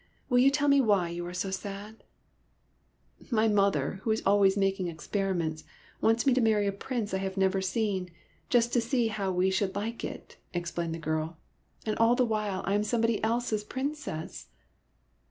''Will 0.29 0.39
you 0.39 0.49
tell 0.49 0.67
me 0.67 0.81
why 0.81 1.09
you 1.09 1.23
are 1.27 1.31
so 1.33 1.51
sad?"" 1.51 2.03
My 3.29 3.47
mother, 3.47 3.99
who 4.01 4.09
is 4.09 4.23
always 4.25 4.57
making 4.57 4.87
experi 4.87 5.37
ments, 5.37 5.63
wants 6.01 6.25
me 6.25 6.33
to 6.33 6.41
marry 6.41 6.65
a 6.65 6.71
Prince 6.71 7.13
I 7.13 7.19
have 7.19 7.33
r"^^ 7.35 7.37
never 7.37 7.61
seen, 7.61 8.09
just 8.49 8.73
to 8.73 8.81
see 8.81 9.09
hovv^ 9.09 9.35
we 9.35 9.51
should 9.51 9.75
like 9.75 10.03
it," 10.03 10.37
explained 10.55 10.95
the 10.95 10.97
girl.'' 10.97 11.37
And 11.85 11.95
all 11.99 12.15
the 12.15 12.25
while, 12.25 12.63
I 12.65 12.73
am 12.73 12.83
somebody 12.83 13.23
else's 13.23 13.63
Princess 13.63 14.47